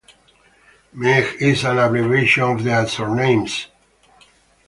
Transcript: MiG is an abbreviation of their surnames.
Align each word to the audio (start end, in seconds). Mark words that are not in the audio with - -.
MiG 0.93 1.39
is 1.39 1.63
an 1.63 1.77
abbreviation 1.77 2.41
of 2.41 2.63
their 2.63 2.87
surnames. 2.87 3.67